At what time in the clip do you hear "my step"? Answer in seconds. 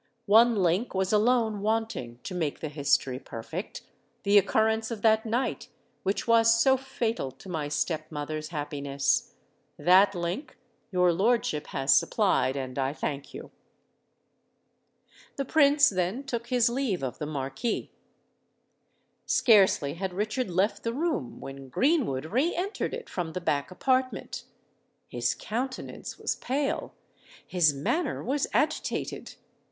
7.47-8.11